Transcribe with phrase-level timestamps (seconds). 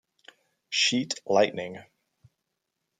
[0.71, 1.77] Sheet lightning.